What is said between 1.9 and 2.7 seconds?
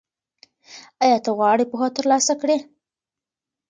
ترلاسه کړې؟